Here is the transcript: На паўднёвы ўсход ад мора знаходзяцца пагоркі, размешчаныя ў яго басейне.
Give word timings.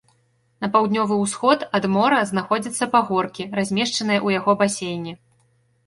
На 0.63 0.69
паўднёвы 0.75 1.15
ўсход 1.25 1.67
ад 1.79 1.83
мора 1.97 2.23
знаходзяцца 2.31 2.91
пагоркі, 2.99 3.49
размешчаныя 3.61 4.19
ў 4.23 4.41
яго 4.41 4.61
басейне. 4.65 5.13